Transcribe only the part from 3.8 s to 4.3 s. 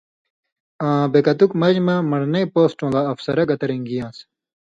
یان٘س۔